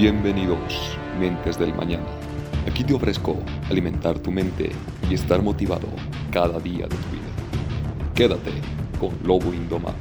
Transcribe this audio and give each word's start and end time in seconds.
Bienvenidos, 0.00 0.96
mentes 1.18 1.58
del 1.58 1.74
mañana. 1.74 2.06
Aquí 2.70 2.84
te 2.84 2.94
ofrezco 2.94 3.36
alimentar 3.68 4.16
tu 4.20 4.30
mente 4.30 4.70
y 5.10 5.14
estar 5.14 5.42
motivado 5.42 5.88
cada 6.30 6.60
día 6.60 6.86
de 6.86 6.94
tu 6.94 7.08
vida. 7.10 8.14
Quédate 8.14 8.52
con 9.00 9.18
Lobo 9.26 9.52
Indomable. 9.52 9.98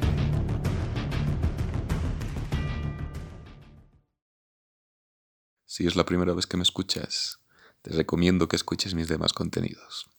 Si 5.65 5.87
es 5.87 5.95
la 5.95 6.05
primera 6.05 6.35
vez 6.35 6.45
que 6.45 6.57
me 6.57 6.63
escuchas, 6.63 7.39
te 7.81 7.89
recomiendo 7.89 8.47
que 8.47 8.55
escuches 8.55 8.93
mis 8.93 9.07
demás 9.07 9.33
contenidos. 9.33 10.11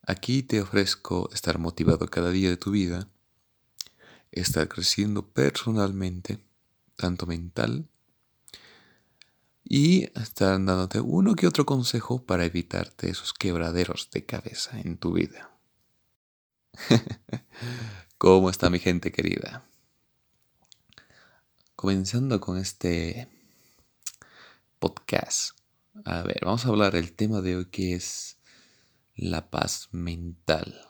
Aquí 0.00 0.42
te 0.42 0.62
ofrezco 0.62 1.28
estar 1.30 1.58
motivado 1.58 2.06
cada 2.06 2.30
día 2.30 2.48
de 2.48 2.56
tu 2.56 2.70
vida, 2.70 3.06
estar 4.32 4.66
creciendo 4.66 5.28
personalmente, 5.28 6.38
tanto 6.96 7.26
mental 7.26 7.90
y 9.68 10.04
estar 10.18 10.52
dándote 10.52 11.00
uno 11.00 11.34
que 11.34 11.48
otro 11.48 11.66
consejo 11.66 12.24
para 12.24 12.44
evitarte 12.44 13.10
esos 13.10 13.32
quebraderos 13.32 14.10
de 14.12 14.24
cabeza 14.24 14.78
en 14.78 14.96
tu 14.96 15.12
vida. 15.12 15.50
¿Cómo 18.18 18.48
está 18.48 18.70
mi 18.70 18.78
gente 18.78 19.10
querida? 19.10 19.68
Comenzando 21.74 22.40
con 22.40 22.58
este 22.58 23.28
podcast. 24.78 25.58
A 26.04 26.22
ver, 26.22 26.42
vamos 26.44 26.64
a 26.64 26.68
hablar 26.68 26.92
del 26.92 27.12
tema 27.12 27.40
de 27.40 27.56
hoy 27.56 27.66
que 27.66 27.94
es 27.94 28.38
la 29.16 29.50
paz 29.50 29.88
mental. 29.90 30.80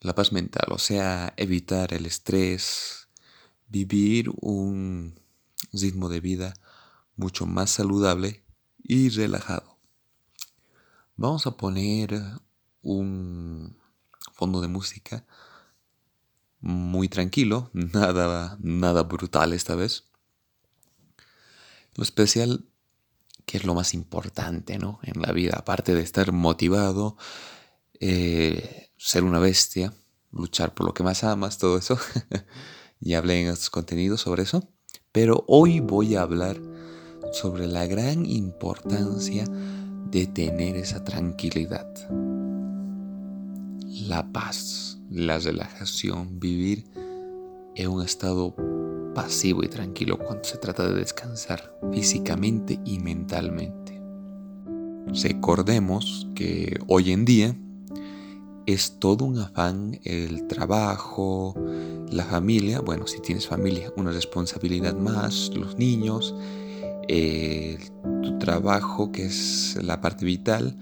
La 0.00 0.14
paz 0.14 0.30
mental, 0.30 0.66
o 0.70 0.78
sea, 0.78 1.34
evitar 1.36 1.92
el 1.92 2.06
estrés, 2.06 3.08
vivir 3.66 4.30
un 4.40 5.18
ritmo 5.72 6.08
de 6.08 6.20
vida 6.20 6.54
mucho 7.16 7.46
más 7.46 7.70
saludable 7.70 8.44
y 8.82 9.08
relajado. 9.08 9.78
Vamos 11.16 11.46
a 11.46 11.56
poner 11.56 12.22
un 12.82 13.76
fondo 14.32 14.60
de 14.60 14.68
música 14.68 15.24
muy 16.60 17.08
tranquilo, 17.08 17.70
nada, 17.72 18.58
nada 18.60 19.02
brutal 19.02 19.52
esta 19.52 19.74
vez. 19.74 20.04
Lo 21.94 22.04
especial, 22.04 22.66
que 23.46 23.56
es 23.56 23.64
lo 23.64 23.74
más 23.74 23.94
importante 23.94 24.78
¿no? 24.78 25.00
en 25.02 25.22
la 25.22 25.32
vida, 25.32 25.54
aparte 25.56 25.94
de 25.94 26.02
estar 26.02 26.32
motivado, 26.32 27.16
eh, 28.00 28.90
ser 28.98 29.24
una 29.24 29.38
bestia, 29.38 29.94
luchar 30.30 30.74
por 30.74 30.86
lo 30.86 30.92
que 30.92 31.02
más 31.02 31.24
amas, 31.24 31.56
todo 31.56 31.78
eso. 31.78 31.98
ya 33.00 33.18
hablé 33.18 33.40
en 33.40 33.48
estos 33.48 33.70
contenidos 33.70 34.20
sobre 34.20 34.42
eso. 34.42 34.68
Pero 35.12 35.44
hoy 35.48 35.80
voy 35.80 36.14
a 36.14 36.22
hablar 36.22 36.60
sobre 37.36 37.66
la 37.66 37.86
gran 37.86 38.24
importancia 38.24 39.44
de 40.10 40.26
tener 40.26 40.76
esa 40.76 41.04
tranquilidad, 41.04 41.86
la 44.08 44.32
paz, 44.32 44.98
la 45.10 45.38
relajación, 45.38 46.40
vivir 46.40 46.86
en 47.74 47.90
un 47.90 48.02
estado 48.02 48.54
pasivo 49.14 49.62
y 49.62 49.68
tranquilo 49.68 50.18
cuando 50.18 50.44
se 50.44 50.56
trata 50.56 50.88
de 50.88 50.94
descansar 50.94 51.78
físicamente 51.92 52.80
y 52.86 53.00
mentalmente. 53.00 54.00
Recordemos 55.22 56.28
que 56.34 56.80
hoy 56.86 57.12
en 57.12 57.26
día 57.26 57.54
es 58.64 58.98
todo 58.98 59.26
un 59.26 59.38
afán 59.38 60.00
el 60.04 60.46
trabajo, 60.46 61.54
la 62.10 62.24
familia, 62.24 62.80
bueno, 62.80 63.06
si 63.06 63.20
tienes 63.20 63.46
familia, 63.46 63.92
una 63.96 64.10
responsabilidad 64.10 64.96
más, 64.96 65.50
los 65.54 65.76
niños, 65.76 66.34
eh, 67.08 67.78
tu 68.22 68.38
trabajo, 68.38 69.12
que 69.12 69.26
es 69.26 69.78
la 69.82 70.00
parte 70.00 70.24
vital, 70.24 70.76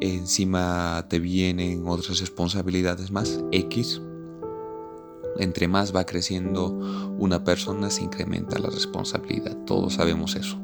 encima 0.00 1.06
te 1.08 1.18
vienen 1.18 1.86
otras 1.86 2.20
responsabilidades 2.20 3.10
más, 3.10 3.42
X. 3.52 4.00
Entre 5.38 5.66
más 5.66 5.94
va 5.94 6.04
creciendo 6.04 6.70
una 7.18 7.42
persona, 7.42 7.90
se 7.90 8.04
incrementa 8.04 8.58
la 8.58 8.70
responsabilidad. 8.70 9.56
Todos 9.64 9.94
sabemos 9.94 10.36
eso. 10.36 10.58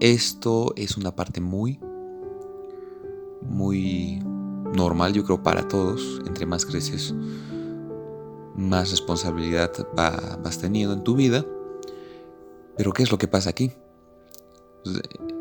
Esto 0.00 0.72
es 0.76 0.96
una 0.96 1.14
parte 1.14 1.40
muy, 1.40 1.78
muy 3.42 4.22
normal, 4.74 5.12
yo 5.12 5.24
creo, 5.24 5.42
para 5.42 5.68
todos. 5.68 6.22
Entre 6.26 6.46
más 6.46 6.66
creces, 6.66 7.14
más 8.56 8.90
responsabilidad 8.90 9.70
vas 9.94 10.58
teniendo 10.58 10.94
en 10.94 11.04
tu 11.04 11.16
vida. 11.16 11.44
Pero 12.80 12.94
¿qué 12.94 13.02
es 13.02 13.10
lo 13.10 13.18
que 13.18 13.28
pasa 13.28 13.50
aquí? 13.50 13.72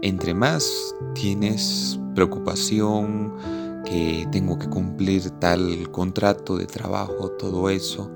Entre 0.01 0.33
más 0.33 0.93
tienes 1.13 1.97
preocupación, 2.13 3.33
que 3.85 4.27
tengo 4.29 4.59
que 4.59 4.69
cumplir 4.69 5.29
tal 5.39 5.89
contrato 5.89 6.57
de 6.57 6.65
trabajo, 6.65 7.31
todo 7.39 7.69
eso, 7.69 8.11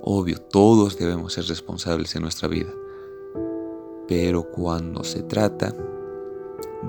obvio, 0.00 0.40
todos 0.40 0.96
debemos 0.96 1.32
ser 1.32 1.46
responsables 1.46 2.14
en 2.14 2.22
nuestra 2.22 2.46
vida. 2.46 2.72
Pero 4.06 4.48
cuando 4.48 5.02
se 5.02 5.24
trata 5.24 5.74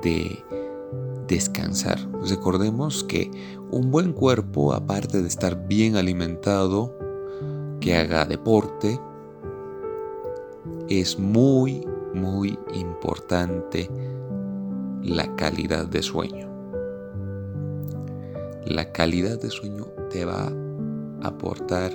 de 0.03 0.45
descansar, 1.27 2.07
recordemos 2.21 3.03
que 3.03 3.31
un 3.71 3.89
buen 3.89 4.13
cuerpo, 4.13 4.73
aparte 4.75 5.23
de 5.23 5.27
estar 5.27 5.67
bien 5.67 5.95
alimentado, 5.95 6.95
que 7.79 7.95
haga 7.95 8.25
deporte, 8.25 8.99
es 10.89 11.19
muy, 11.19 11.87
muy 12.15 12.57
importante 12.73 13.87
la 15.03 15.35
calidad 15.35 15.85
de 15.85 16.01
sueño. 16.01 16.49
La 18.65 18.91
calidad 18.91 19.39
de 19.39 19.51
sueño 19.51 19.85
te 20.09 20.25
va 20.25 20.47
a 21.21 21.27
aportar 21.27 21.91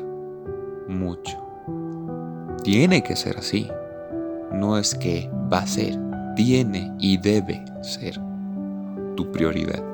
mucho. 0.87 1.37
Tiene 2.63 3.03
que 3.03 3.17
ser 3.17 3.37
así. 3.37 3.69
No 4.53 4.79
es 4.79 4.95
que 4.95 5.29
va 5.53 5.59
a 5.59 5.67
ser, 5.67 5.99
tiene 6.37 6.95
y 7.01 7.19
debe 7.19 7.65
ser 7.83 8.21
tu 9.17 9.31
prioridad. 9.33 9.85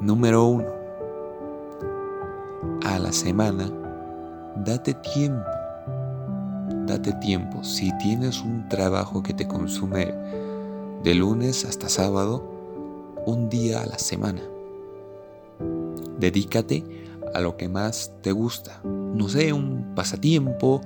Número 0.00 0.44
uno. 0.44 0.82
A 2.84 2.98
la 2.98 3.12
semana, 3.12 3.70
date 4.56 4.94
tiempo 4.94 5.61
date 6.86 7.12
tiempo. 7.14 7.64
Si 7.64 7.90
tienes 7.98 8.40
un 8.40 8.68
trabajo 8.68 9.22
que 9.22 9.34
te 9.34 9.46
consume 9.46 10.12
de 11.02 11.14
lunes 11.14 11.64
hasta 11.64 11.88
sábado, 11.88 12.48
un 13.26 13.48
día 13.48 13.82
a 13.82 13.86
la 13.86 13.98
semana. 13.98 14.42
Dedícate 16.18 16.84
a 17.34 17.40
lo 17.40 17.56
que 17.56 17.68
más 17.68 18.12
te 18.22 18.32
gusta. 18.32 18.80
No 18.84 19.28
sé, 19.28 19.52
un 19.52 19.94
pasatiempo, 19.94 20.80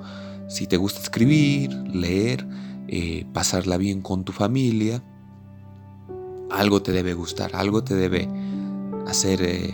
si 0.49 0.67
te 0.67 0.77
gusta 0.77 1.01
escribir, 1.01 1.73
leer, 1.73 2.47
eh, 2.89 3.27
pasarla 3.33 3.77
bien 3.77 4.01
con 4.01 4.25
tu 4.25 4.33
familia. 4.33 5.03
Algo 6.51 6.83
te 6.83 6.93
debe 6.93 7.15
gustar, 7.15 7.57
algo 7.57 7.83
te 7.83 7.95
debe 7.95 8.29
hacer 9.07 9.43
eh, 9.43 9.71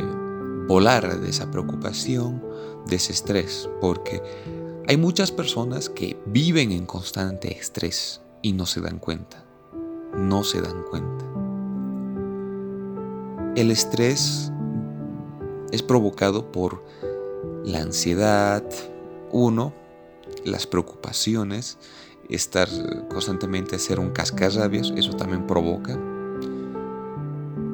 volar 0.68 1.20
de 1.20 1.28
esa 1.28 1.50
preocupación, 1.50 2.42
de 2.86 2.96
ese 2.96 3.12
estrés, 3.12 3.68
porque 3.80 4.22
hay 4.88 4.96
muchas 4.96 5.30
personas 5.30 5.88
que 5.88 6.16
viven 6.26 6.72
en 6.72 6.86
constante 6.86 7.56
estrés 7.56 8.20
y 8.42 8.52
no 8.52 8.66
se 8.66 8.80
dan 8.80 8.98
cuenta. 8.98 9.44
No 10.16 10.42
se 10.42 10.60
dan 10.60 10.82
cuenta. 10.90 11.24
El 13.54 13.70
estrés 13.70 14.50
es 15.70 15.82
provocado 15.82 16.50
por 16.50 16.82
la 17.64 17.80
ansiedad, 17.80 18.64
uno, 19.30 19.72
las 20.44 20.66
preocupaciones, 20.66 21.78
estar 22.28 22.68
constantemente 23.08 23.76
hacer 23.76 24.00
un 24.00 24.10
cascarrabias, 24.10 24.92
eso 24.96 25.12
también 25.12 25.46
provoca. 25.46 25.98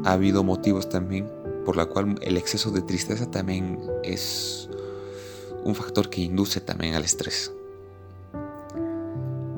Ha 0.04 0.12
habido 0.12 0.44
motivos 0.44 0.88
también 0.88 1.30
por 1.64 1.76
la 1.76 1.86
cual 1.86 2.18
el 2.22 2.36
exceso 2.36 2.70
de 2.70 2.82
tristeza 2.82 3.30
también 3.30 3.78
es 4.02 4.68
un 5.64 5.74
factor 5.74 6.08
que 6.10 6.20
induce 6.20 6.60
también 6.60 6.94
al 6.94 7.04
estrés. 7.04 7.52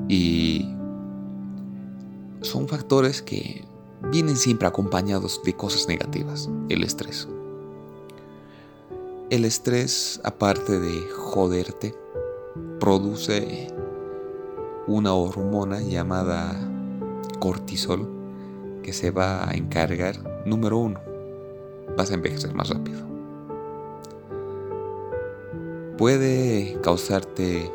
Y 0.07 0.67
son 2.41 2.67
factores 2.67 3.21
que 3.21 3.65
vienen 4.11 4.35
siempre 4.35 4.67
acompañados 4.67 5.41
de 5.43 5.53
cosas 5.53 5.87
negativas, 5.87 6.49
el 6.69 6.83
estrés. 6.83 7.27
El 9.29 9.45
estrés, 9.45 10.19
aparte 10.23 10.79
de 10.79 11.09
joderte, 11.09 11.95
produce 12.79 13.67
una 14.87 15.13
hormona 15.13 15.79
llamada 15.81 16.59
cortisol 17.39 18.09
que 18.83 18.91
se 18.91 19.11
va 19.11 19.47
a 19.49 19.53
encargar, 19.53 20.17
número 20.45 20.79
uno, 20.79 20.99
vas 21.95 22.11
a 22.11 22.15
envejecer 22.15 22.53
más 22.53 22.69
rápido 22.69 23.10
puede 26.01 26.81
causarte 26.81 27.71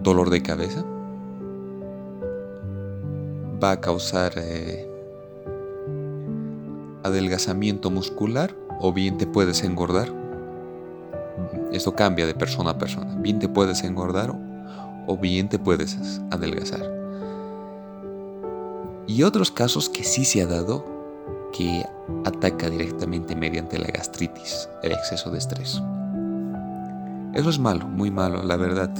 dolor 0.00 0.30
de 0.30 0.44
cabeza, 0.44 0.84
va 3.60 3.72
a 3.72 3.80
causar 3.80 4.34
eh, 4.36 4.88
adelgazamiento 7.02 7.90
muscular 7.90 8.54
o 8.78 8.92
bien 8.92 9.18
te 9.18 9.26
puedes 9.26 9.64
engordar. 9.64 10.14
Eso 11.72 11.96
cambia 11.96 12.28
de 12.28 12.34
persona 12.34 12.70
a 12.70 12.78
persona. 12.78 13.16
Bien 13.16 13.40
te 13.40 13.48
puedes 13.48 13.82
engordar 13.82 14.32
o 15.08 15.18
bien 15.18 15.48
te 15.48 15.58
puedes 15.58 16.20
adelgazar. 16.30 16.88
Y 19.08 19.24
otros 19.24 19.50
casos 19.50 19.88
que 19.88 20.04
sí 20.04 20.24
se 20.24 20.42
ha 20.42 20.46
dado 20.46 20.84
que 21.52 21.84
ataca 22.24 22.70
directamente 22.70 23.34
mediante 23.34 23.80
la 23.80 23.88
gastritis, 23.88 24.68
el 24.84 24.92
exceso 24.92 25.28
de 25.32 25.38
estrés. 25.38 25.82
Eso 27.34 27.48
es 27.48 27.58
malo, 27.58 27.86
muy 27.88 28.10
malo, 28.10 28.42
la 28.42 28.56
verdad. 28.56 28.92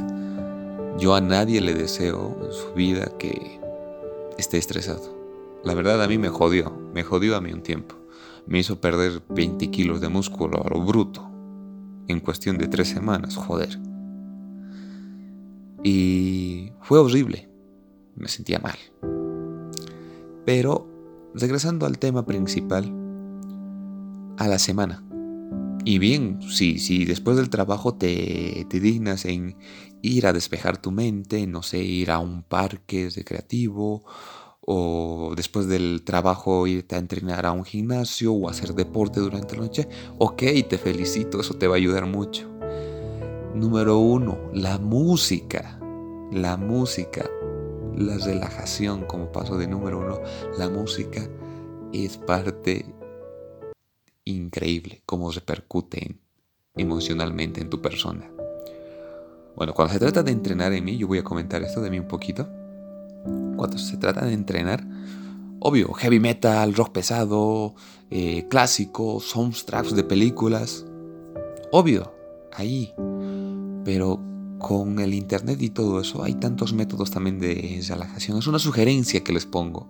Yo 0.99 1.14
a 1.14 1.20
nadie 1.20 1.61
le 1.61 1.75
deseo 1.75 2.37
en 2.43 2.52
su 2.52 2.73
vida 2.75 3.12
que 3.19 3.61
esté 4.38 4.58
estresado. 4.58 5.02
La 5.64 5.75
verdad 5.75 6.02
a 6.02 6.08
mí 6.08 6.19
me 6.19 6.29
jodió, 6.29 6.73
me 6.94 7.02
jodió 7.02 7.37
a 7.37 7.40
mí 7.40 7.52
un 7.52 7.62
tiempo. 7.62 7.94
Me 8.46 8.58
hizo 8.58 8.81
perder 8.81 9.23
20 9.29 9.70
kilos 9.70 10.00
de 10.00 10.08
músculo 10.08 10.64
a 10.64 10.69
lo 10.69 10.81
bruto 10.84 11.29
en 12.08 12.20
cuestión 12.20 12.58
de 12.58 12.69
tres 12.69 12.88
semanas, 12.88 13.37
joder. 13.37 13.79
Y 15.82 16.73
fue 16.81 16.99
horrible, 16.99 17.49
me 18.17 18.28
sentía 18.28 18.58
mal. 18.58 18.76
Pero, 20.44 20.88
regresando 21.35 21.87
al 21.87 21.99
tema 21.99 22.25
principal, 22.25 22.93
a 24.38 24.49
la 24.49 24.58
semana. 24.58 25.02
Y 25.84 25.99
bien, 25.99 26.40
si, 26.49 27.05
después 27.05 27.37
del 27.37 27.50
trabajo 27.50 27.94
te, 27.94 28.67
te 28.69 28.79
dignas 28.79 29.25
en 29.25 29.56
ir 30.00 30.26
a 30.26 30.32
despejar 30.32 30.81
tu 30.81 30.93
mente, 30.93 31.46
no 31.46 31.62
sé, 31.62 31.79
ir 31.82 32.11
a 32.12 32.20
un 32.20 32.43
parque 32.43 33.11
recreativo, 33.14 34.05
o 34.64 35.32
después 35.34 35.67
del 35.67 36.02
trabajo 36.05 36.69
irte 36.69 36.94
a 36.94 36.99
entrenar 36.99 37.46
a 37.46 37.52
un 37.52 37.64
gimnasio 37.64 38.32
o 38.32 38.49
hacer 38.49 38.75
deporte 38.75 39.19
durante 39.19 39.56
la 39.56 39.62
noche, 39.62 39.88
ok, 40.19 40.43
te 40.69 40.79
felicito, 40.79 41.40
eso 41.40 41.55
te 41.55 41.67
va 41.67 41.75
a 41.75 41.79
ayudar 41.79 42.06
mucho. 42.06 42.49
Número 43.55 43.99
uno, 43.99 44.38
la 44.55 44.78
música. 44.78 45.78
La 46.31 46.56
música, 46.56 47.28
la 47.94 48.17
relajación 48.17 49.05
como 49.05 49.31
paso 49.31 49.58
de 49.58 49.67
número 49.67 49.99
uno, 49.99 50.20
la 50.56 50.70
música 50.70 51.28
es 51.93 52.17
parte 52.17 52.87
increíble, 54.25 55.03
cómo 55.07 55.31
repercute 55.31 56.19
emocionalmente 56.75 57.61
en 57.61 57.71
tu 57.71 57.81
persona. 57.81 58.31
Bueno, 59.57 59.75
cuando 59.75 59.93
se 59.93 60.01
trata 60.01 60.23
de 60.23 60.33
entrenar 60.33 60.73
en 60.73 60.85
mí, 60.85 60.97
yo 60.97 61.07
voy 61.07 61.19
a 61.19 61.25
comentar 61.25 61.63
esto 61.63 61.81
de 61.81 61.91
mí 61.91 61.99
un 61.99 62.09
poquito. 62.09 62.49
Cuando 63.57 63.79
se 63.79 63.97
trata 63.99 64.25
de 64.25 64.33
entrenar, 64.33 64.85
obvio, 65.61 65.93
heavy 65.93 66.21
metal, 66.21 66.75
rock 66.75 66.93
pesado, 66.93 67.75
eh, 68.11 68.47
clásicos, 68.49 69.25
soundtracks 69.25 69.95
de 69.95 70.05
películas, 70.05 70.87
obvio, 71.71 72.15
ahí. 72.53 72.93
Pero 73.85 74.21
con 74.59 75.01
el 75.01 75.13
internet 75.13 75.61
y 75.61 75.71
todo 75.71 76.01
eso 76.01 76.23
hay 76.23 76.35
tantos 76.35 76.73
métodos 76.73 77.11
también 77.11 77.39
de 77.39 77.85
relajación. 77.87 78.39
Es 78.39 78.47
una 78.47 78.59
sugerencia 78.59 79.23
que 79.23 79.33
les 79.33 79.45
pongo. 79.45 79.89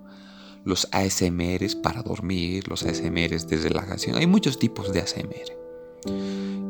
Los 0.65 0.89
ASMRs 0.93 1.75
para 1.77 2.03
dormir, 2.03 2.69
los 2.69 2.85
ASMRs 2.85 3.49
de 3.49 3.57
relajación. 3.57 4.17
Hay 4.17 4.27
muchos 4.27 4.59
tipos 4.59 4.93
de 4.93 5.01
ASMR. 5.01 5.63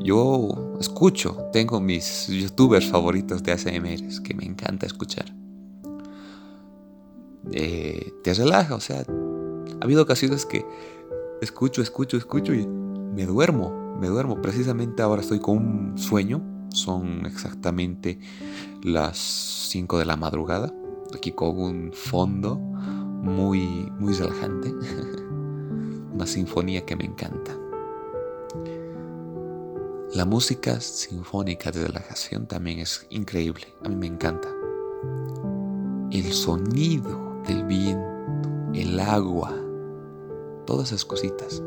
Yo 0.03 0.77
escucho, 0.81 1.49
tengo 1.53 1.81
mis 1.81 2.27
youtubers 2.27 2.89
favoritos 2.89 3.43
de 3.43 3.53
ASMRs 3.53 4.21
que 4.21 4.35
me 4.35 4.45
encanta 4.45 4.87
escuchar. 4.87 5.33
Eh, 7.53 8.13
te 8.23 8.35
relaja, 8.35 8.75
o 8.75 8.81
sea, 8.81 9.05
ha 9.81 9.85
habido 9.85 10.03
ocasiones 10.03 10.47
que 10.47 10.65
escucho, 11.41 11.83
escucho, 11.83 12.17
escucho 12.17 12.55
y 12.55 12.67
me 12.67 13.27
duermo, 13.27 13.97
me 14.01 14.09
duermo. 14.09 14.41
Precisamente 14.41 15.03
ahora 15.03 15.23
estoy 15.23 15.39
con 15.39 15.59
un 15.59 15.99
sueño, 15.99 16.43
son 16.71 17.27
exactamente 17.27 18.19
las 18.83 19.19
5 19.19 19.99
de 19.99 20.05
la 20.05 20.17
madrugada, 20.17 20.73
aquí 21.15 21.33
con 21.33 21.59
un 21.59 21.93
fondo 21.93 22.61
muy, 23.23 23.91
muy 23.99 24.13
relajante, 24.15 24.69
una 26.13 26.27
sinfonía 26.27 26.85
que 26.85 26.97
me 26.97 27.05
encanta. 27.05 27.57
La 30.13 30.27
música 30.27 30.79
sinfónica 30.81 31.71
de 31.71 31.87
relajación 31.87 32.47
también 32.47 32.81
es 32.81 33.07
increíble, 33.11 33.75
a 33.85 33.89
mí 33.89 33.97
me 33.97 34.09
encanta. 34.09 34.49
El 36.11 36.33
sonido 36.33 37.41
del 37.47 37.65
viento, 37.65 38.51
el 38.75 38.99
agua, 38.99 39.55
todas 40.67 40.89
esas 40.89 41.05
cositas. 41.05 41.63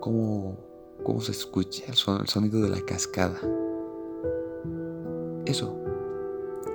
Cómo, 0.00 0.58
cómo 1.04 1.20
se 1.20 1.30
escucha 1.30 1.84
el, 1.86 2.20
el 2.20 2.28
sonido 2.28 2.60
de 2.60 2.68
la 2.68 2.80
cascada. 2.80 3.38
Eso. 5.46 5.85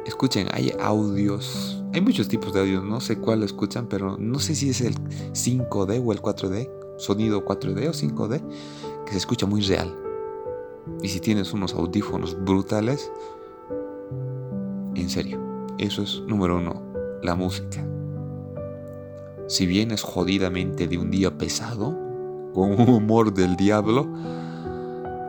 Escuchen, 0.06 0.48
hay 0.52 0.74
audios, 0.80 1.84
hay 1.94 2.02
muchos 2.02 2.28
tipos 2.28 2.54
de 2.54 2.62
audios, 2.62 2.84
no 2.84 3.00
sé 3.00 3.18
cuál 3.18 3.44
escuchan, 3.44 3.88
pero 3.88 4.18
no 4.18 4.40
sé 4.40 4.56
si 4.56 4.70
es 4.70 4.82
el 4.82 4.96
5D 5.34 6.02
o 6.04 6.12
el 6.12 6.22
4D, 6.22 6.70
sonido 6.98 7.46
4D 7.46 7.88
o 7.88 7.92
5D, 7.92 8.42
se 9.10 9.18
escucha 9.18 9.46
muy 9.46 9.62
real. 9.62 9.94
Y 11.04 11.10
si 11.10 11.20
tienes 11.20 11.54
unos 11.54 11.74
audífonos 11.74 12.42
brutales, 12.44 13.12
en 14.96 15.10
serio, 15.10 15.40
eso 15.78 16.02
es 16.04 16.22
número 16.28 16.58
uno, 16.58 16.82
la 17.22 17.36
música. 17.36 17.86
Si 19.48 19.66
vienes 19.66 20.02
jodidamente 20.02 20.88
de 20.88 20.98
un 20.98 21.12
día 21.12 21.38
pesado, 21.38 21.98
con 22.54 22.72
un 22.72 22.90
humor 22.90 23.34
del 23.34 23.56
diablo, 23.56 24.08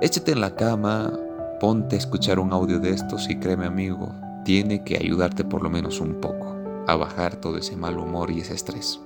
échate 0.00 0.32
en 0.32 0.41
la 0.41 0.55
cama, 0.55 1.12
ponte 1.61 1.97
a 1.97 1.99
escuchar 1.99 2.38
un 2.38 2.53
audio 2.53 2.79
de 2.79 2.91
estos 2.91 3.29
y 3.31 3.38
créeme 3.38 3.67
amigo, 3.67 4.12
tiene 4.44 4.85
que 4.85 4.97
ayudarte 4.97 5.44
por 5.44 5.62
lo 5.62 5.71
menos 5.71 6.00
un 6.00 6.15
poco 6.15 6.56
a 6.87 6.97
bajar 6.97 7.37
todo 7.37 7.59
ese 7.59 7.77
mal 7.77 7.99
humor 7.99 8.31
y 8.31 8.41
ese 8.41 8.55
estrés. 8.55 9.00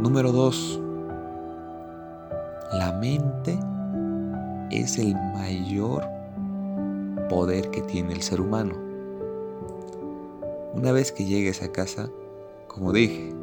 Número 0.00 0.30
2. 0.30 0.80
La 2.74 2.92
mente 3.00 3.58
es 4.70 4.98
el 4.98 5.14
mayor 5.14 6.06
poder 7.28 7.70
que 7.70 7.82
tiene 7.82 8.12
el 8.12 8.22
ser 8.22 8.40
humano. 8.40 8.74
Una 10.74 10.92
vez 10.92 11.10
que 11.10 11.24
llegues 11.24 11.62
a 11.62 11.72
casa, 11.72 12.08
como 12.68 12.92
dije, 12.92 13.34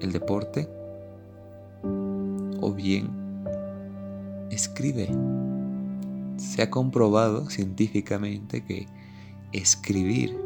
el 0.00 0.12
deporte 0.12 0.68
o 2.60 2.72
bien 2.72 3.08
escribe. 4.50 5.08
Se 6.42 6.60
ha 6.60 6.70
comprobado 6.70 7.48
científicamente 7.48 8.64
que 8.64 8.88
escribir, 9.52 10.36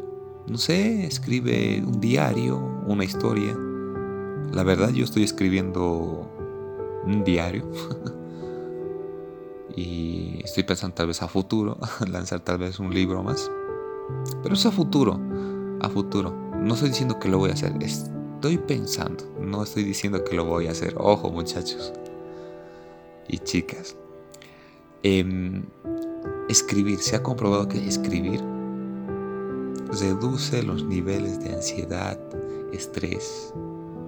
no 0.47 0.57
sé, 0.57 1.05
escribe 1.05 1.83
un 1.83 1.99
diario, 1.99 2.57
una 2.85 3.03
historia. 3.03 3.57
La 4.53 4.63
verdad 4.63 4.91
yo 4.91 5.03
estoy 5.03 5.23
escribiendo 5.23 6.31
un 7.03 7.23
diario. 7.23 7.65
y 9.75 10.39
estoy 10.43 10.63
pensando 10.63 10.93
tal 10.93 11.07
vez 11.07 11.21
a 11.23 11.27
futuro, 11.27 11.79
lanzar 12.07 12.41
tal 12.41 12.59
vez 12.59 12.79
un 12.79 12.93
libro 12.93 13.23
más. 13.23 13.51
Pero 14.43 14.53
es 14.53 14.65
a 14.67 14.71
futuro, 14.71 15.19
a 15.81 15.89
futuro. 15.89 16.31
No 16.61 16.75
estoy 16.75 16.89
diciendo 16.89 17.19
que 17.19 17.27
lo 17.27 17.39
voy 17.39 17.49
a 17.49 17.53
hacer, 17.53 17.73
estoy 17.81 18.59
pensando, 18.59 19.25
no 19.41 19.63
estoy 19.63 19.83
diciendo 19.83 20.23
que 20.23 20.35
lo 20.35 20.45
voy 20.45 20.67
a 20.67 20.71
hacer. 20.71 20.93
Ojo 20.97 21.31
muchachos 21.31 21.91
y 23.27 23.39
chicas. 23.39 23.97
Em, 25.03 25.63
escribir, 26.49 26.99
se 26.99 27.15
ha 27.15 27.23
comprobado 27.23 27.67
que 27.67 27.87
escribir 27.87 28.41
reduce 29.99 30.63
los 30.63 30.83
niveles 30.83 31.39
de 31.39 31.53
ansiedad, 31.53 32.19
estrés, 32.73 33.53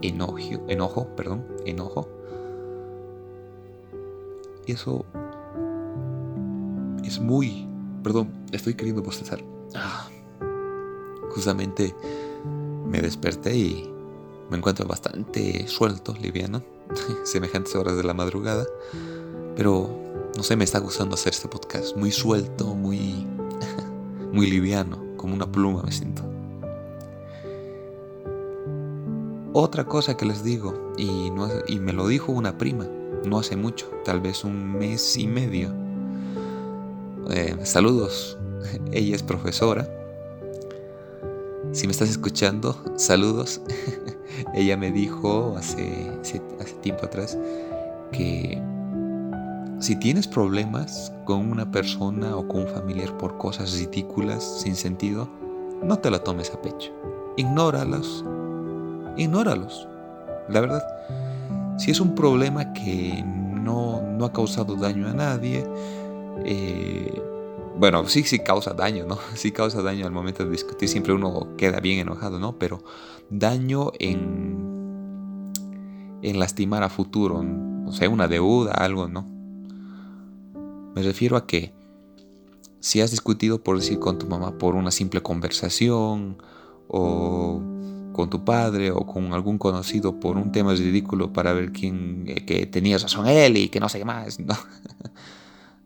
enojo, 0.02 0.64
enojo, 0.68 1.08
perdón, 1.16 1.46
enojo 1.66 2.08
y 4.70 4.74
eso 4.74 5.04
es 7.04 7.20
muy... 7.20 7.68
Perdón, 8.04 8.30
estoy 8.52 8.76
queriendo 8.76 9.02
bostezar. 9.02 9.44
Ah, 9.74 10.08
justamente 11.32 11.96
me 12.88 13.02
desperté 13.02 13.56
y 13.56 13.92
me 14.52 14.58
encuentro 14.58 14.88
bastante 14.88 15.68
suelto, 15.68 16.14
liviano, 16.22 16.62
semejantes 17.24 17.76
horas 17.76 17.98
de 17.98 18.04
la 18.04 18.14
madrugada. 18.14 18.68
Pero, 19.56 19.90
no 20.36 20.44
sé, 20.44 20.56
me 20.56 20.64
está 20.64 20.80
gustando 20.80 21.16
hacer 21.16 21.34
este 21.34 21.48
podcast. 21.48 21.96
Muy 21.96 22.12
suelto, 22.12 22.74
muy, 22.76 23.28
muy 24.34 24.50
liviano, 24.50 25.04
como 25.18 25.34
una 25.34 25.52
pluma 25.52 25.84
me 25.84 25.92
siento. 25.92 26.24
Otra 29.54 29.86
cosa 29.86 30.16
que 30.16 30.26
les 30.26 30.44
digo, 30.44 30.94
y, 30.98 31.32
no, 31.32 31.50
y 31.68 31.80
me 31.80 31.92
lo 31.92 32.08
dijo 32.08 32.32
una 32.32 32.58
prima, 32.58 32.88
no 33.26 33.40
hace 33.40 33.56
mucho, 33.56 33.90
tal 34.06 34.22
vez 34.22 34.44
un 34.44 34.78
mes 34.78 35.18
y 35.18 35.28
medio. 35.28 35.74
Eh, 37.32 37.58
saludos, 37.64 38.38
ella 38.92 39.16
es 39.16 39.24
profesora. 39.24 39.90
Si 41.72 41.88
me 41.88 41.92
estás 41.92 42.10
escuchando, 42.10 42.76
saludos. 42.96 43.62
ella 44.54 44.78
me 44.78 44.92
dijo 44.92 45.56
hace, 45.58 46.12
hace, 46.22 46.42
tiempo 46.82 47.06
atrás 47.06 47.38
que 48.12 48.62
si 49.80 49.96
tienes 49.96 50.28
problemas 50.28 51.14
con 51.26 51.50
una 51.50 51.72
persona 51.72 52.36
o 52.36 52.48
con 52.48 52.62
un 52.62 52.68
familiar 52.68 53.18
por 53.18 53.38
cosas 53.38 53.78
ridículas, 53.78 54.62
sin 54.62 54.76
sentido, 54.76 55.30
no 55.82 55.98
te 56.00 56.12
la 56.12 56.20
tomes 56.20 56.52
a 56.54 56.62
pecho. 56.62 56.92
Ignóralos. 57.38 58.26
Ignóralos. 59.16 59.88
La 60.50 60.60
verdad, 60.60 60.84
si 61.78 61.92
es 61.92 62.02
un 62.02 62.14
problema 62.14 62.74
que 62.74 63.24
no, 63.24 64.02
no 64.02 64.26
ha 64.26 64.34
causado 64.34 64.76
daño 64.76 65.08
a 65.08 65.14
nadie, 65.14 65.66
eh, 66.44 67.22
bueno, 67.78 68.06
sí, 68.10 68.24
sí 68.24 68.40
causa 68.40 68.74
daño, 68.74 69.06
¿no? 69.06 69.18
Sí 69.36 69.54
causa 69.54 69.82
daño 69.82 70.06
al 70.06 70.12
momento 70.12 70.44
de 70.44 70.52
discutir. 70.52 70.90
Siempre 70.90 71.14
uno 71.14 71.56
queda 71.58 71.80
bien 71.80 72.00
enojado, 72.00 72.38
¿no? 72.38 72.60
Pero 72.60 72.84
daño 73.30 73.94
en, 74.00 75.54
en 76.22 76.40
lastimar 76.40 76.84
a 76.84 76.90
futuro, 76.90 77.42
o 77.86 77.92
sea, 77.94 78.10
una 78.10 78.28
deuda, 78.28 78.74
algo, 78.74 79.08
¿no? 79.08 79.39
Me 81.00 81.06
refiero 81.06 81.38
a 81.38 81.48
que 81.48 81.72
si 82.82 83.00
has 83.00 83.10
discutido, 83.10 83.64
por 83.64 83.78
decir, 83.78 84.00
con 84.00 84.18
tu 84.18 84.28
mamá 84.28 84.58
por 84.58 84.76
una 84.76 84.92
simple 84.92 85.22
conversación, 85.22 86.36
o 86.90 87.62
con 88.12 88.30
tu 88.30 88.44
padre, 88.44 88.92
o 88.92 89.06
con 89.06 89.32
algún 89.32 89.58
conocido 89.58 90.20
por 90.20 90.36
un 90.36 90.52
tema 90.52 90.74
ridículo 90.76 91.32
para 91.32 91.54
ver 91.54 91.72
quién, 91.72 92.26
eh, 92.28 92.44
que 92.46 92.66
tenías 92.66 93.02
razón 93.02 93.28
él 93.28 93.56
y 93.56 93.70
que 93.70 93.80
no 93.80 93.88
sé 93.88 94.00
qué 94.00 94.04
más, 94.04 94.40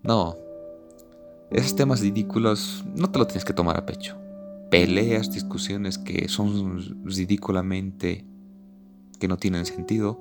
no. 0.01 0.35
esos 1.51 1.75
temas 1.75 2.01
ridículos 2.01 2.83
no 2.95 3.11
te 3.11 3.19
lo 3.19 3.27
tienes 3.27 3.45
que 3.45 3.53
tomar 3.53 3.77
a 3.77 3.85
pecho. 3.85 4.17
Peleas, 4.71 5.31
discusiones 5.31 5.99
que 5.99 6.27
son 6.27 7.05
ridículamente 7.05 8.25
que 9.19 9.27
no 9.27 9.37
tienen 9.37 9.67
sentido, 9.67 10.17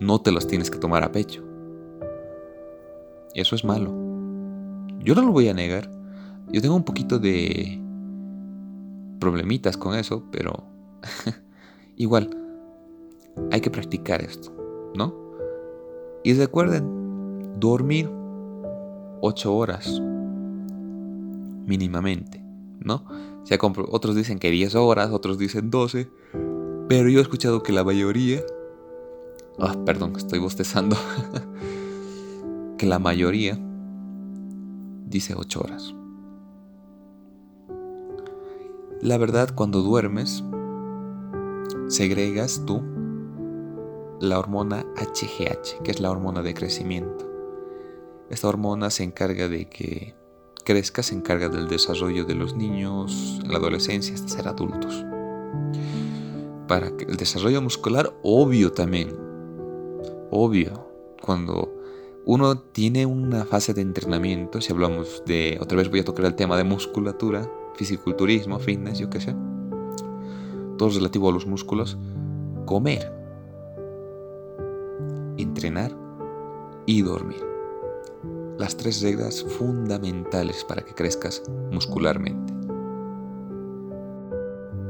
no 0.00 0.20
te 0.20 0.32
los 0.32 0.46
tienes 0.46 0.70
que 0.70 0.76
tomar 0.76 1.02
a 1.02 1.12
pecho. 1.12 1.42
Eso 3.34 3.54
es 3.54 3.64
malo. 3.64 4.07
Yo 5.00 5.14
no 5.14 5.22
lo 5.22 5.32
voy 5.32 5.48
a 5.48 5.54
negar. 5.54 5.90
Yo 6.50 6.60
tengo 6.60 6.74
un 6.74 6.84
poquito 6.84 7.18
de 7.18 7.80
problemitas 9.18 9.76
con 9.76 9.94
eso, 9.96 10.24
pero 10.30 10.64
igual 11.96 12.30
hay 13.50 13.60
que 13.60 13.70
practicar 13.70 14.22
esto, 14.22 14.52
¿no? 14.94 15.14
Y 16.24 16.34
recuerden, 16.34 17.58
dormir 17.58 18.10
8 19.20 19.54
horas 19.54 20.00
mínimamente, 21.66 22.42
¿no? 22.80 23.04
otros 23.90 24.14
dicen 24.14 24.38
que 24.38 24.50
10 24.50 24.74
horas, 24.74 25.10
otros 25.10 25.38
dicen 25.38 25.70
12, 25.70 26.10
pero 26.88 27.08
yo 27.08 27.18
he 27.18 27.22
escuchado 27.22 27.62
que 27.62 27.72
la 27.72 27.84
mayoría, 27.84 28.42
ah, 29.58 29.74
perdón, 29.86 30.14
estoy 30.16 30.38
bostezando, 30.38 30.96
que 32.78 32.86
la 32.86 32.98
mayoría 32.98 33.58
dice 35.08 35.34
8 35.36 35.60
horas. 35.60 35.94
La 39.00 39.16
verdad, 39.16 39.54
cuando 39.54 39.82
duermes, 39.82 40.44
segregas 41.88 42.62
tú 42.66 42.82
la 44.20 44.38
hormona 44.38 44.84
HGH, 44.96 45.82
que 45.84 45.90
es 45.90 46.00
la 46.00 46.10
hormona 46.10 46.42
de 46.42 46.54
crecimiento. 46.54 47.30
Esta 48.30 48.48
hormona 48.48 48.90
se 48.90 49.04
encarga 49.04 49.48
de 49.48 49.68
que 49.68 50.14
crezca 50.64 51.02
se 51.02 51.14
encarga 51.14 51.48
del 51.48 51.68
desarrollo 51.68 52.26
de 52.26 52.34
los 52.34 52.54
niños, 52.54 53.40
la 53.46 53.56
adolescencia, 53.56 54.14
hasta 54.14 54.28
ser 54.28 54.48
adultos. 54.48 55.04
Para 56.66 56.88
el 56.88 57.16
desarrollo 57.16 57.62
muscular, 57.62 58.12
obvio 58.22 58.72
también. 58.72 59.16
Obvio. 60.30 60.86
Cuando 61.22 61.77
uno 62.28 62.58
tiene 62.58 63.06
una 63.06 63.46
fase 63.46 63.72
de 63.72 63.80
entrenamiento, 63.80 64.60
si 64.60 64.70
hablamos 64.70 65.22
de, 65.24 65.56
otra 65.62 65.78
vez 65.78 65.88
voy 65.88 66.00
a 66.00 66.04
tocar 66.04 66.26
el 66.26 66.34
tema 66.34 66.58
de 66.58 66.64
musculatura, 66.64 67.50
fisiculturismo, 67.74 68.58
fitness, 68.58 68.98
yo 68.98 69.08
qué 69.08 69.18
sé. 69.18 69.34
Todo 70.76 70.90
relativo 70.90 71.30
a 71.30 71.32
los 71.32 71.46
músculos. 71.46 71.96
Comer, 72.66 73.10
entrenar 75.38 75.96
y 76.84 77.00
dormir 77.00 77.42
las 78.58 78.76
tres 78.76 79.00
reglas 79.00 79.42
fundamentales 79.42 80.64
para 80.64 80.82
que 80.82 80.92
crezcas 80.92 81.42
muscularmente. 81.72 82.52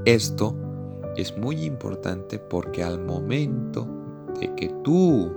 Esto 0.06 0.56
es 1.16 1.38
muy 1.38 1.66
importante 1.66 2.40
porque 2.40 2.82
al 2.82 2.98
momento 2.98 3.86
de 4.40 4.52
que 4.56 4.74
tú 4.82 5.30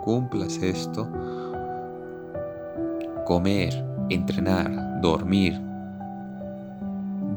cumplas 0.00 0.56
esto, 0.58 1.08
comer, 3.26 3.84
entrenar, 4.08 5.00
dormir, 5.00 5.60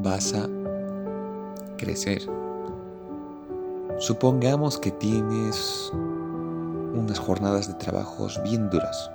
vas 0.01 0.33
a 0.33 0.47
crecer. 1.77 2.21
Supongamos 3.99 4.77
que 4.77 4.91
tienes 4.91 5.91
unas 5.93 7.19
jornadas 7.19 7.67
de 7.67 7.73
trabajos 7.75 8.41
bien 8.43 8.69
duras, 8.69 9.11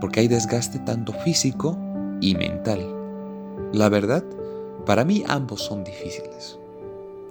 porque 0.00 0.20
hay 0.20 0.28
desgaste 0.28 0.78
tanto 0.80 1.12
físico 1.12 1.76
y 2.20 2.34
mental. 2.34 2.80
La 3.72 3.88
verdad, 3.88 4.24
para 4.84 5.04
mí 5.04 5.24
ambos 5.26 5.62
son 5.62 5.84
difíciles. 5.84 6.58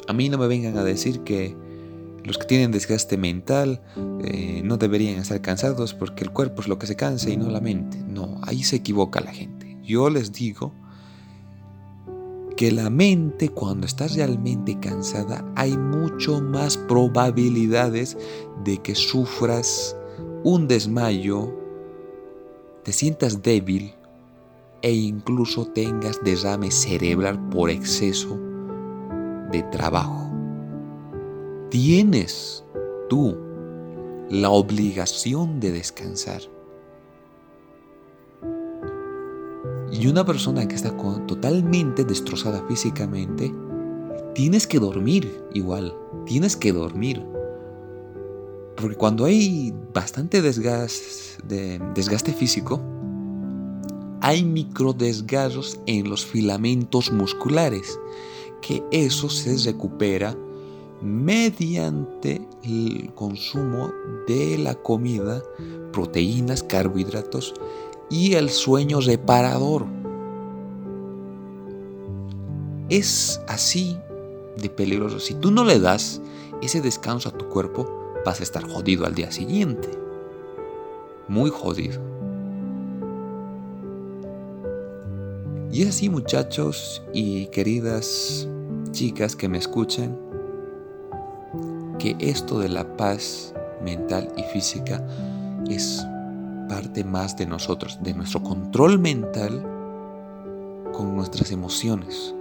A 0.07 0.13
mí 0.13 0.29
no 0.29 0.37
me 0.37 0.47
vengan 0.47 0.77
a 0.77 0.83
decir 0.83 1.21
que 1.23 1.55
los 2.25 2.37
que 2.37 2.45
tienen 2.45 2.71
desgaste 2.71 3.17
mental 3.17 3.81
eh, 4.23 4.61
no 4.63 4.77
deberían 4.77 5.19
estar 5.19 5.41
cansados 5.41 5.93
porque 5.93 6.23
el 6.23 6.31
cuerpo 6.31 6.61
es 6.61 6.67
lo 6.67 6.79
que 6.79 6.87
se 6.87 6.95
cansa 6.95 7.29
y 7.29 7.37
no 7.37 7.49
la 7.49 7.61
mente. 7.61 7.99
No, 7.99 8.39
ahí 8.41 8.63
se 8.63 8.77
equivoca 8.77 9.21
la 9.21 9.31
gente. 9.31 9.77
Yo 9.83 10.09
les 10.09 10.31
digo 10.31 10.73
que 12.57 12.71
la 12.71 12.89
mente 12.89 13.49
cuando 13.49 13.85
estás 13.85 14.15
realmente 14.15 14.79
cansada 14.79 15.45
hay 15.55 15.77
mucho 15.77 16.41
más 16.41 16.77
probabilidades 16.77 18.17
de 18.63 18.77
que 18.79 18.95
sufras 18.95 19.95
un 20.43 20.67
desmayo 20.67 21.53
te 22.83 22.93
sientas 22.93 23.41
débil 23.41 23.93
e 24.81 24.93
incluso 24.93 25.65
tengas 25.65 26.23
derrame 26.23 26.69
cerebral 26.69 27.49
por 27.49 27.71
exceso 27.71 28.39
de 29.51 29.63
trabajo. 29.71 30.24
Tienes 31.69 32.63
tú 33.09 33.35
la 34.29 34.49
obligación 34.49 35.59
de 35.59 35.71
descansar. 35.71 36.41
Y 39.91 40.07
una 40.07 40.25
persona 40.25 40.67
que 40.67 40.75
está 40.75 40.95
totalmente 41.25 42.03
destrozada 42.03 42.63
físicamente, 42.67 43.53
tienes 44.33 44.67
que 44.67 44.79
dormir 44.79 45.43
igual, 45.53 45.95
tienes 46.25 46.55
que 46.55 46.73
dormir. 46.73 47.25
Porque 48.75 48.95
cuando 48.95 49.25
hay 49.25 49.73
bastante 49.93 50.41
desgaste, 50.41 52.33
físico, 52.33 52.81
hay 54.21 54.43
microdesgarros 54.43 55.79
en 55.85 56.09
los 56.09 56.25
filamentos 56.25 57.11
musculares, 57.11 57.99
que 58.61 58.83
eso 58.91 59.29
se 59.29 59.57
recupera 59.71 60.35
mediante 61.05 62.41
el 62.63 63.11
consumo 63.13 63.93
de 64.27 64.57
la 64.57 64.73
comida, 64.73 65.43
proteínas, 65.93 66.63
carbohidratos 66.63 67.53
y 68.09 68.33
el 68.33 68.49
sueño 68.49 68.99
reparador. 68.99 69.85
Es 72.89 73.39
así 73.47 73.97
de 74.57 74.69
peligroso. 74.69 75.19
Si 75.19 75.35
tú 75.35 75.51
no 75.51 75.63
le 75.63 75.79
das 75.79 76.21
ese 76.61 76.81
descanso 76.81 77.29
a 77.29 77.37
tu 77.37 77.49
cuerpo, 77.49 77.87
vas 78.25 78.39
a 78.39 78.43
estar 78.43 78.67
jodido 78.67 79.05
al 79.05 79.13
día 79.13 79.31
siguiente. 79.31 79.89
Muy 81.27 81.51
jodido. 81.51 82.01
Y 85.71 85.83
es 85.83 85.89
así 85.89 86.09
muchachos 86.09 87.03
y 87.13 87.47
queridas 87.47 88.47
chicas 88.91 89.35
que 89.35 89.49
me 89.49 89.57
escuchan, 89.57 90.17
que 92.05 92.15
esto 92.19 92.59
de 92.59 92.69
la 92.69 92.85
paz 92.97 93.51
mental 93.83 94.31
y 94.37 94.43
física 94.53 95.03
es 95.67 96.05
parte 96.69 97.03
más 97.03 97.35
de 97.35 97.47
nosotros, 97.47 97.97
de 98.03 98.13
nuestro 98.13 98.43
control 98.43 98.99
mental 98.99 99.59
con 100.93 101.15
nuestras 101.15 101.51
emociones. 101.51 102.35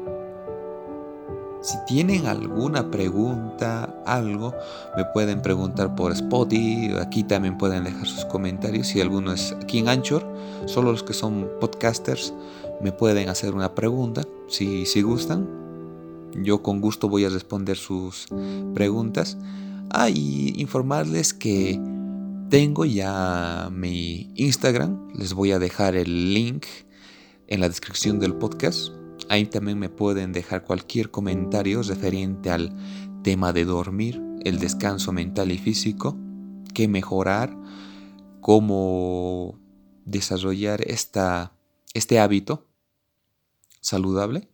Si 1.63 1.79
tienen 1.87 2.27
alguna 2.27 2.91
pregunta, 2.91 4.03
algo, 4.05 4.53
me 4.99 5.07
pueden 5.07 5.41
preguntar 5.41 5.95
por 5.95 6.13
Spotify. 6.13 6.95
Aquí 7.01 7.25
también 7.25 7.57
pueden 7.57 7.85
dejar 7.85 8.07
sus 8.07 8.27
comentarios. 8.27 8.89
Si 8.89 9.01
alguno 9.01 9.33
es 9.33 9.53
aquí 9.53 9.79
en 9.79 9.89
Anchor, 9.89 10.27
solo 10.67 10.93
los 10.93 11.03
que 11.03 11.15
son 11.15 11.49
podcasters 11.59 12.35
me 12.83 12.93
pueden 12.93 13.31
hacer 13.31 13.55
una 13.55 13.75
pregunta, 13.75 14.25
si, 14.47 14.85
si 14.85 15.01
gustan. 15.01 15.64
Yo 16.43 16.63
con 16.63 16.81
gusto 16.81 17.09
voy 17.09 17.25
a 17.25 17.29
responder 17.29 17.77
sus 17.77 18.27
preguntas. 18.75 19.37
Ah, 19.91 20.11
y 20.11 20.53
informarles 20.57 21.35
que 21.35 21.81
tengo 22.51 22.85
ya 22.85 23.71
mi 23.73 24.33
Instagram. 24.35 25.13
Les 25.15 25.35
voy 25.35 25.53
a 25.53 25.59
dejar 25.59 25.95
el 25.97 26.35
link 26.35 26.67
en 27.47 27.61
la 27.61 27.69
descripción 27.69 28.19
del 28.19 28.35
podcast 28.35 28.91
Ahí 29.29 29.47
también 29.47 29.79
me 29.79 29.89
pueden 29.89 30.33
dejar 30.33 30.65
cualquier 30.65 31.11
comentario 31.11 31.83
referente 31.83 32.51
al 32.51 32.73
tema 33.23 33.53
de 33.53 33.65
dormir, 33.65 34.21
el 34.45 34.59
descanso 34.59 35.13
mental 35.13 35.51
y 35.51 35.59
físico, 35.59 36.17
qué 36.75 36.89
mejorar, 36.89 37.57
cómo 38.41 39.59
desarrollar 40.05 40.83
esta, 40.87 41.53
este 41.95 42.19
hábito 42.19 42.67
saludable. 43.81 44.49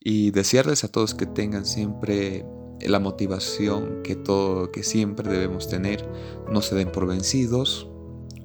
Y 0.00 0.30
desearles 0.30 0.84
a 0.84 0.88
todos 0.88 1.14
que 1.14 1.26
tengan 1.26 1.64
siempre 1.64 2.46
la 2.80 3.00
motivación 3.00 4.02
que 4.02 4.14
todo 4.14 4.70
que 4.70 4.82
siempre 4.82 5.28
debemos 5.28 5.68
tener, 5.68 6.08
no 6.50 6.62
se 6.62 6.76
den 6.76 6.92
por 6.92 7.06
vencidos, 7.06 7.88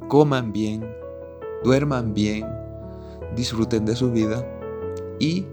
coman 0.10 0.52
bien, 0.52 0.84
duerman 1.64 2.14
bien, 2.14 2.48
disfruten 3.36 3.86
de 3.86 3.96
su 3.96 4.12
vida 4.12 4.48
y 5.20 5.46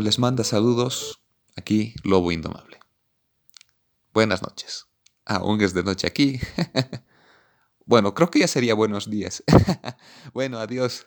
les 0.00 0.18
manda 0.18 0.44
saludos 0.44 1.22
aquí 1.56 1.94
Lobo 2.04 2.32
Indomable. 2.32 2.78
Buenas 4.12 4.42
noches. 4.42 4.86
Aún 5.24 5.60
es 5.60 5.74
de 5.74 5.82
noche 5.82 6.06
aquí. 6.06 6.40
bueno, 7.86 8.14
creo 8.14 8.30
que 8.30 8.40
ya 8.40 8.48
sería 8.48 8.74
buenos 8.74 9.10
días. 9.10 9.42
bueno, 10.32 10.58
adiós. 10.58 11.06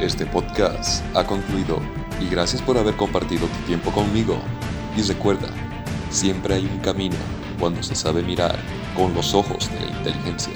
Este 0.00 0.26
podcast 0.26 1.04
ha 1.16 1.24
concluido 1.24 1.80
y 2.20 2.30
gracias 2.30 2.62
por 2.62 2.78
haber 2.78 2.94
compartido 2.94 3.48
tu 3.48 3.66
tiempo 3.66 3.90
conmigo. 3.90 4.38
Y 4.96 5.02
recuerda, 5.02 5.48
siempre 6.08 6.54
hay 6.54 6.66
un 6.66 6.78
camino 6.78 7.16
cuando 7.58 7.82
se 7.82 7.96
sabe 7.96 8.22
mirar 8.22 8.56
con 8.96 9.12
los 9.12 9.34
ojos 9.34 9.68
de 9.72 9.80
la 9.80 9.98
inteligencia. 9.98 10.54